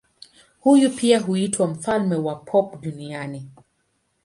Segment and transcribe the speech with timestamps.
[0.59, 3.51] Huyu pia huitwa mfalme wa pop duniani.